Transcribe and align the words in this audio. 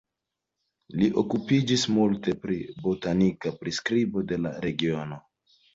Li 1.01 1.09
okupiĝis 1.23 1.83
multe 1.99 2.35
pri 2.47 2.59
botanika 2.89 3.55
priskribo 3.63 4.29
de 4.35 4.45
la 4.49 4.59
regiono. 4.69 5.27